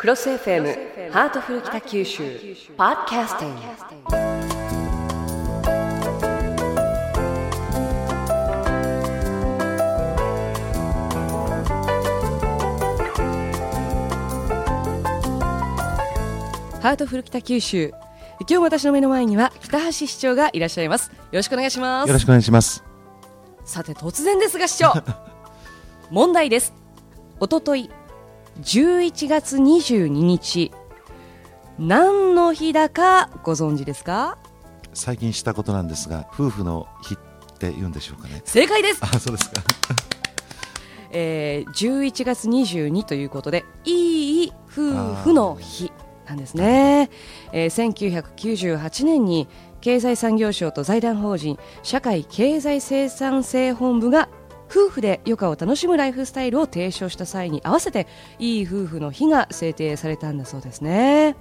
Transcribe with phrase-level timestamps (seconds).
[0.00, 2.22] CROSS FM ハートフル北九州
[2.74, 3.60] ポッドキャスティング。
[16.80, 17.92] ハートフル北九州。
[18.38, 21.10] 今日私の目の前には北橋市長がいらっしゃいます。
[21.10, 22.08] よろしくお願いします。
[22.08, 22.82] よろしくお願いします。
[23.66, 24.94] さて突然ですが市長。
[26.08, 26.72] 問題です。
[27.38, 27.90] おととい
[28.60, 30.72] 11月22日。
[31.78, 34.38] 何の日だかご存知ですか？
[34.92, 37.18] 最近したことなんですが、夫婦の日っ
[37.58, 38.42] て言うんでしょうかね。
[38.44, 39.62] 正解です、あ、そうですか。
[41.12, 45.90] えー、11月22ということでいい夫婦の日
[46.26, 47.10] なんですね、
[47.50, 47.92] えー、
[48.22, 49.48] 1998年に
[49.80, 54.28] 経済産業省と財団法人社会経済生産性本部が
[54.70, 58.06] 夫婦で余暇を楽しむライフスタイルを提唱した際に合わせて
[58.38, 61.36] いい夫婦の日が制定されたんだそうですね。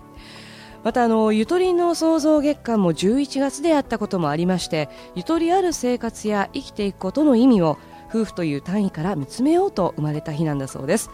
[0.83, 7.77] またあのゆとりの創造月間も11月であったこともありましてゆとりある生活や生きていくことの意味を
[8.09, 11.11] 夫婦という単位から見つめようと生まれた日なんだそうです、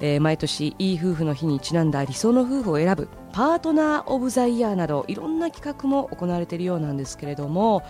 [0.00, 7.82] えー毎年いい夫婦の日にちなんだ理想の夫婦を選ぶパートナー・オブ・ザ・イヤーなどいろんな企画も行われているようなんですけれども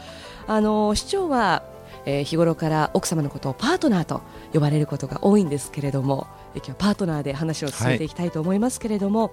[0.47, 1.63] あの市長は
[2.09, 4.23] えー日頃から奥様のことをパートナーと
[4.55, 9.33] 呼ばれることが多いんですけれどもえー今日はパートナーで話を進めていきたいと思いますけれども、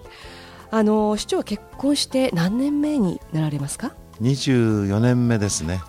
[0.71, 5.81] あの市長は結婚して何年目になられますか？24年目ですね。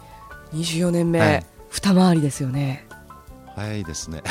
[0.54, 1.46] 24年目、はい。
[1.70, 2.86] 二回りですよね。
[3.56, 4.22] 早いですね。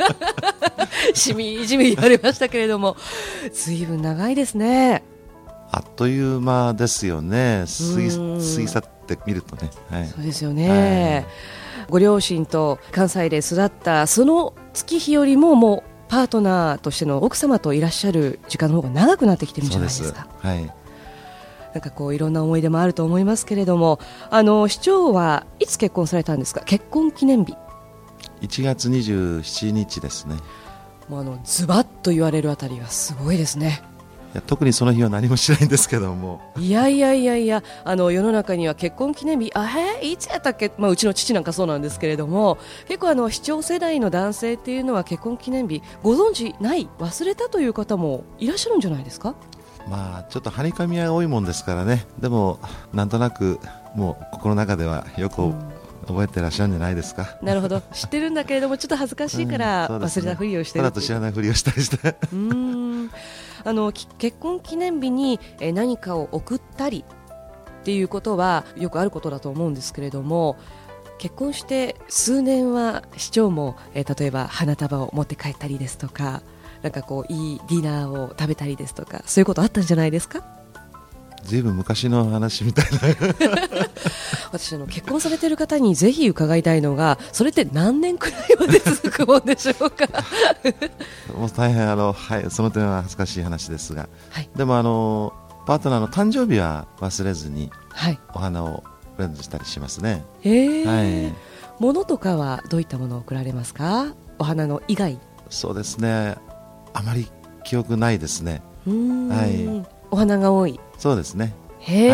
[1.14, 2.96] しみじみ言われましたけれども。
[3.52, 5.02] ずいぶん長いですね。
[5.72, 7.64] あっという間ですよね。
[7.94, 8.38] 過ぎうん。
[8.38, 8.84] 過ぎ去っ
[9.16, 9.70] てみるとね。
[9.90, 10.06] はい。
[10.06, 11.26] そうですよね、
[11.88, 20.26] ご両親と関西で育ったその月日よりももうパートナーとしての奥様といらっしゃる時間の方が長くなってきてるんじゃないでか。
[20.38, 20.74] はい。
[21.72, 26.62] なんかこういろんな思い出もあると思いますけれどもあの市長はいつ結婚されたんですか？
[26.62, 27.54] 結婚記念日
[28.40, 30.34] 1月27日ですね。
[31.08, 33.82] もうあのズバッと言われるあたりはすごいですね
[34.32, 46.88] いや特にその日は何もしないんですけども、いやいやいやいやあの世の中には結婚記念日あへいつやったっけ、まあ、うちの父なんかそうなんですけれども結構あの視聴世代の男性っていうのは結婚記念日ご存知ない？
[47.00, 49.34] 忘れたという方もいらっしゃるんじゃないですか？
[49.88, 52.06] まあちょっとはにかみが多いもんですからね。
[52.20, 52.60] でも
[52.92, 53.58] なんとなく
[53.96, 55.52] もう心の中ではよく
[56.06, 57.38] 覚えてらっしゃるんじゃないですか？
[57.42, 57.80] なるほど。
[57.92, 61.96] 知ってるんだけれどもちょっと恥ずかしいから忘れたふりをしてただると知らないふりをしたりして。
[61.96, 63.10] うーん。
[63.64, 67.04] あのき結婚記念日にえー何かを送ったり
[67.80, 70.56] っていうことはよくあることだと思うんですけれども
[71.18, 76.42] 結婚して数年は市長も、えー例えば花束を持って帰ったりですとか
[76.82, 80.42] なんかこういいディナーを食べたりですとかそういうことあったんじゃないですか？
[81.44, 82.98] ずいぶん昔の話みたいな。
[84.52, 90.06] 私あの結婚されている方にぜひ伺いたいのがそれって何年くらいまで続くもんでしょうか？
[91.36, 94.50] もう大変あの、はい、その点は恥ずかしい話ですが、はい。
[94.56, 95.32] でもあの
[95.66, 98.18] パートナーの誕生日は忘れずにはい。
[98.34, 98.82] お花を
[99.16, 100.24] プレゼントしたりしますね。
[100.42, 100.48] え。
[100.50, 101.34] ーはい、
[101.78, 104.06] 物とかはどういったものを送られますか？
[104.38, 105.18] お花の以外。
[105.48, 106.36] そうですね。
[106.92, 107.30] あまり
[107.64, 108.62] 記憶ないですね。
[108.86, 109.28] うーん。
[109.28, 110.78] はいお花が多い。
[110.98, 111.54] そうですね。
[111.80, 112.08] へ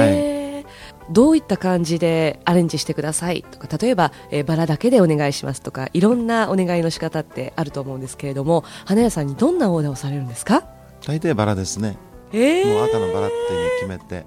[0.60, 0.64] え、
[1.10, 10.62] どういった感じでアレンジしてくださいとか例えば、えーバラだけでお願いしますとかいろんなお願いの仕方ってあると思うんですけれども花屋さんにどんなオーダーをされるんですか？
[11.04, 11.96] 大抵バラですね。
[12.32, 13.36] えー、もう赤のバラって
[13.80, 14.24] 決めて、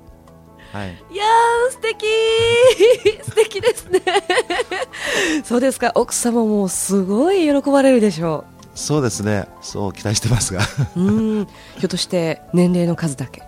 [0.73, 0.89] はい。
[1.11, 2.05] いやー素敵。
[3.23, 4.01] 素敵ですね。
[5.43, 5.91] そうですか。
[5.95, 8.43] 奥様もすごい喜ばれるでしょ
[8.75, 9.47] そうですね。
[9.61, 10.61] そう期待してますが、
[10.95, 11.45] うん。
[11.45, 13.43] ひょっとして年齢の数だけ？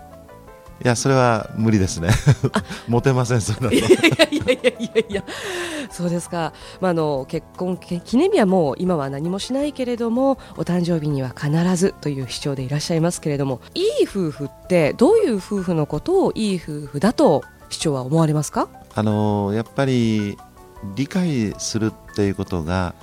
[0.84, 2.10] いやそれは無理ですね。
[2.88, 3.80] モテませんそれだとい。
[3.80, 5.24] やいやいやいやいや
[5.90, 20.36] そうですか、まあ、あの結婚記念日はもう今は何もしないけれども、お誕生日には必ずという主張でいらっしゃいますけれども、いい夫婦って、どういう夫婦のことをいい夫婦だと市長は思われますか、あのやっぱり
[20.96, 22.94] 理解するっていうことが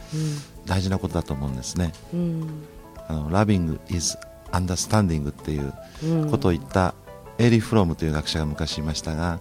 [0.65, 1.93] 大事なことだと思うんですね。
[2.13, 2.63] うん
[3.07, 4.17] あの Loving is
[4.51, 5.73] understanding っていう
[6.03, 6.93] うんことを言った
[7.39, 9.39] エリー・フロムという学者が昔いましたが、はい。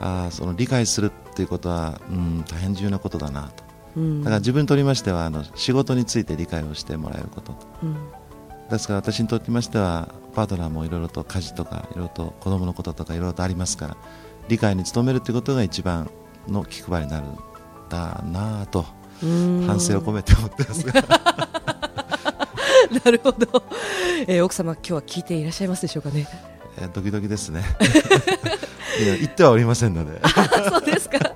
[0.00, 3.64] あーその理解するっていうことは、うん、大変重要なことだなと。
[3.96, 4.20] うん。
[4.20, 7.54] だから自分にとりましてはあの仕事について理解をしてもらえること。
[7.82, 7.96] うん。
[8.70, 13.96] ですから私にとってましてはパートナーもいろいろと家事とかいろいろと子供のこととかいろいろとありますから
[14.48, 16.10] 理解に努めるということが一番
[16.48, 17.36] の気配りになるん
[17.90, 18.86] だなぁと
[19.22, 19.64] うん。
[19.66, 21.02] 反省を込めて思ってますが。
[23.04, 23.62] なるほど、
[24.26, 26.26] えー奥様今日は聞いていらっしゃいますでしょうかね
[26.78, 27.62] えードキドキですね
[29.02, 30.20] いや言ってはおりませんので
[30.68, 31.33] そうですか。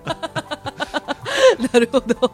[1.73, 2.31] なるほど。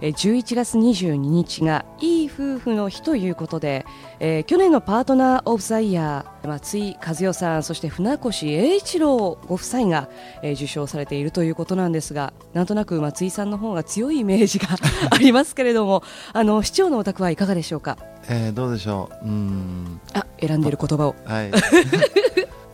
[0.00, 3.84] えー11月22日がいい夫婦の日ということで、
[4.20, 10.08] えー去年のパートナーオブザイヤー松井和代さんそして船越英一郎ご夫妻が、
[10.42, 14.68] えー受賞されているということなんですが、なんとなく松井さんの方が強いイメージが
[15.10, 16.02] ありますけれども、
[16.32, 17.98] あの市長のお宅はいかがでしょうか？
[18.28, 21.14] えーどうでしょううーんあ、選んでいる言葉を。
[21.24, 21.50] はい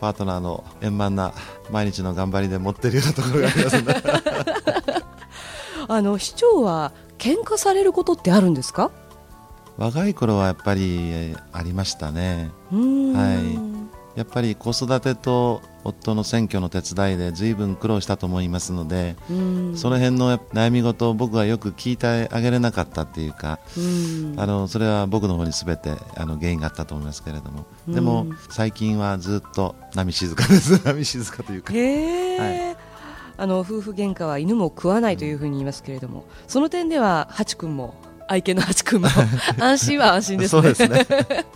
[0.00, 1.34] パートナーの円満な
[1.70, 3.94] 毎日の頑張りで持ってるようなところがありますね
[5.92, 8.90] あの市長は喧嘩されることってあるんですか？
[9.76, 12.50] 若い頃はやっぱりえーありましたね。
[12.70, 13.80] はい。
[14.16, 19.76] やっぱり子育てと夫の選挙の手伝いで随分苦労したと思いますので、うん。
[19.76, 24.34] その辺の悩み事を僕はよく聞いてあげれなかったっていうか、うん。
[24.36, 30.78] あのそれは僕の方に全てあの原因があったと思いますけれども、でもうん最近はずっと波静かです。
[30.84, 31.72] 波静かというか。
[31.72, 32.76] へえ、
[33.40, 37.94] あの夫婦喧嘩は犬も食わないというふうに言いますけれども、その点ではハチ君も
[38.28, 39.08] 愛犬のハチ君も
[39.58, 40.62] 安心は安心ですね。
[40.62, 41.06] ですね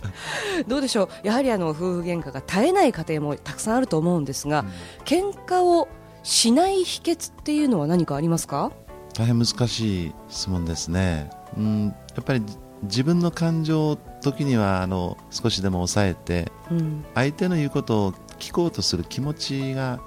[0.67, 1.27] どうでしょう？
[1.27, 4.65] やはりあの夫婦喧嘩が絶えない家庭もたくさんあると思うんですが、
[5.05, 5.87] 喧嘩を
[6.23, 8.71] しない秘訣っていうのは何かありますか？
[9.13, 19.99] 大変難しい質問ですね、うん、やっぱりじ自分の感情を時にはあの少しでも抑えてうん、相手の言うことを聞こうとする気持ちが、うん、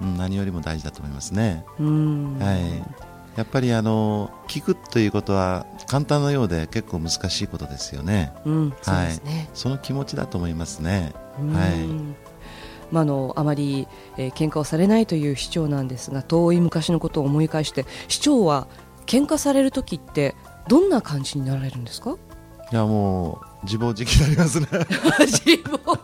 [0.00, 2.58] 何よりも大事だと思いますね、うん、はい、
[3.36, 8.32] やっぱりあの聞くということは簡単なようで結構難しいことですよね。
[8.44, 9.48] うん、そうですね。
[9.54, 11.12] その気持ちだと思いますね。
[11.40, 11.52] うん。
[11.54, 11.86] はい。
[12.90, 18.68] まあ、あのあまり、えー喧嘩をされないという市長なんですが遠い昔のことを思い返して市長は
[19.06, 20.34] 喧嘩される時って
[20.68, 22.16] どんな感じになられるんですか？
[22.72, 24.66] いやもう自暴自棄になりますね。
[25.26, 25.94] 自暴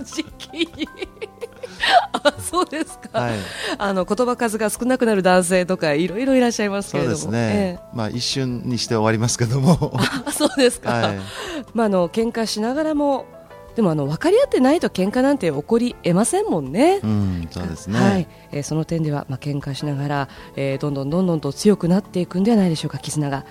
[0.00, 0.58] 自棄。
[0.76, 0.88] に
[2.12, 3.34] あそうですか、はい
[3.78, 7.16] あの言葉数が少なくなる男性とかいろいろいらっしゃいますけれども。
[7.16, 9.92] そうですね、まあ一瞬にして終わりますけども。
[10.32, 11.18] そうですか、はい。
[11.74, 13.26] まああの喧嘩しながらも
[13.78, 16.98] でもあの分かり合ってないと喧嘩なんて起こりえませんもんね。
[17.00, 23.44] うんそうですね、はい、えーその点では、まあ喧嘩しながら、えーどんどんどんどんと強くなっていくんではないでしょうか絆が、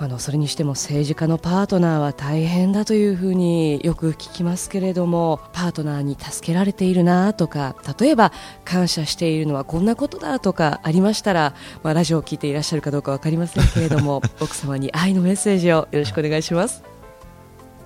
[0.00, 8.32] あのそれにしても政治家のパートナーは大変だというふうによく聞きますけれどもパートナーに助けられているなとか例えば
[8.64, 11.52] 感謝しているのはこんなことだとかありましたら、
[11.82, 16.84] まあ、ラジオを聞いていらっしゃるかどうか分かりませんけれども 奥様に愛のメッセージをよろしくお願いします。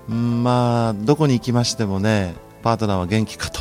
[0.09, 3.61] うんまあどこに行きましてもねパートナーは元気かと、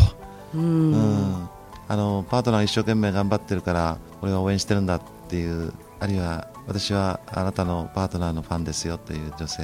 [0.56, 0.62] うん。
[0.92, 1.50] うん。
[1.88, 5.72] あのパートナーが一生懸命頑張ってるから俺は応援してるんだっていう
[6.02, 9.64] あるいは私はあなたのパートナーのファンですよという女性。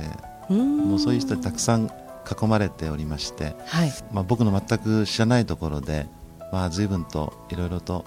[0.51, 0.89] うん。
[0.89, 3.91] もうそういう人にたくさん囲まれておりまして、はい。
[4.13, 6.05] まあ、僕の全く知らないところで、
[6.51, 8.05] まあ、随分といろいろと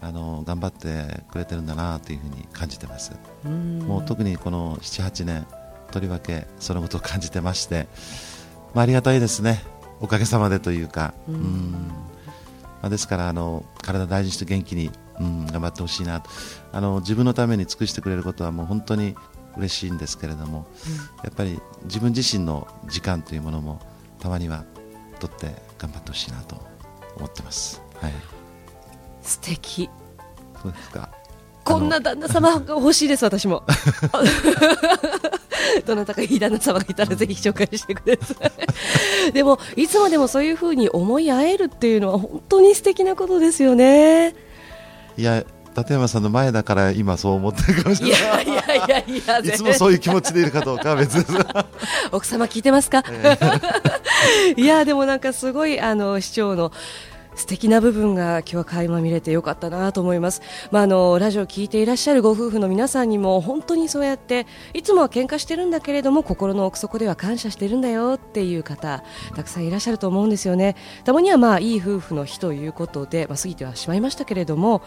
[0.00, 3.10] あの頑張ってくれてるんだなというふうに感じてます、
[3.44, 3.80] うん。
[3.80, 5.44] もう特にこの78年
[5.90, 7.88] とりわけそのことを感じてまして、
[8.72, 9.64] まあ、ありがたいですね。
[10.00, 11.34] おかげさまでというか、うん。
[11.34, 11.92] うん
[12.84, 16.28] まあ、ですからあの体大事にして元気に、うん、頑張ってほしいなと
[16.70, 19.16] あの自分のために尽くしてくれることはもう本当に
[19.56, 20.66] 嬉しいんですけれども、
[21.22, 23.80] やっぱり自分自身の時間というものも
[24.18, 24.66] たまには
[25.18, 26.56] 取って頑張ってほしいなと
[27.16, 27.80] 思ってます。
[28.02, 28.12] はい、
[29.22, 29.88] 素敵
[30.60, 31.08] そうですか。
[31.64, 33.62] こんな旦那様が欲しいです、私も。
[35.86, 38.34] どなたかいい旦那様がいたらぜひ紹介してくださ
[39.28, 39.32] い。
[39.32, 44.34] でも、いつまでもそういうふうに思い合えるっていうのは本当に素敵なことですよね。
[45.16, 45.44] いや
[45.76, 48.22] 立山さんの前だから今そう思ってるかもしいれない。
[48.22, 51.32] やいやいやいや、いつもそういう気持ちでいるかどうかは別です。
[52.12, 53.02] 奥様聞いてますか、
[54.56, 56.70] いやでもなんかすごいあの市長の
[57.36, 70.76] 素敵な部分が今日は垣間見れてよかったなと思います、まあ、あのラジオを聞いていらっしゃるご夫婦の皆さんにも本当にそうやっていつもは喧嘩してるんだけれども心の奥底では感謝してるんだよっていう方たくさんいらっしゃると思うんですよね。
[71.04, 74.82] たまにはまあいい夫婦の日ということで、まあ、過ぎてはしまいましたけれども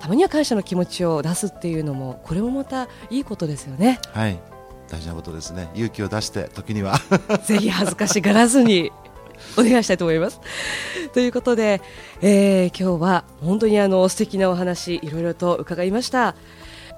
[0.00, 3.98] たまには感謝の気持ちを出すっていうのもこれもまたいいことですよね。
[4.12, 4.38] はい、
[4.88, 5.68] 大事なことですね。
[5.74, 6.98] 勇気を出して時には。
[7.44, 8.92] ぜひ恥ずかしがらずに
[9.56, 10.40] お願いしたいと思います。
[11.14, 11.80] ということで、
[12.20, 16.34] えー今日は本当にあの素敵なお話いろいろと伺いました。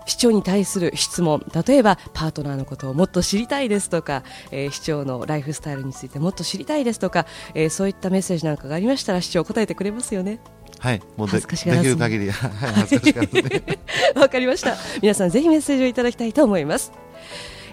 [0.07, 10.41] 市長に対する質問例えばパートナーのことをもっと知りたいですとか、えー市長のライフスタイルについてもっと知りたいですとか、えーそういったメッセージなんかがありましたら市長答えてくれますよね。
[10.79, 13.63] はい、もうでできる限り、はい、恥ずかしがらずに。
[14.17, 14.77] わかりました。
[15.03, 16.91] 皆さんぜひメッセージをいただきたいと思います。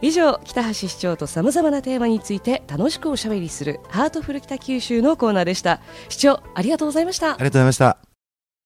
[0.02, 5.82] 以上北橋市長とさまざまなテーマについて楽しくおしゃべりするハートフル北九州のコーナーでした。
[6.10, 7.32] 市長ありがとうございました。
[7.32, 8.07] ありがとうございました。